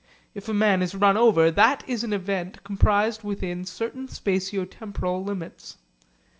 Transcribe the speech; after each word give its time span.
If 0.33 0.49
a 0.49 0.53
man 0.55 0.81
is 0.81 0.95
run 0.95 1.15
over, 1.15 1.51
that 1.51 1.83
is 1.87 2.03
an 2.03 2.11
event 2.11 2.63
comprised 2.63 3.21
within 3.23 3.65
certain 3.65 4.07
spatio 4.07 4.65
temporal 4.67 5.23
limits. 5.23 5.77